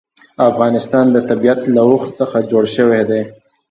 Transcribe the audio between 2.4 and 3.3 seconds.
جوړ شوی دی.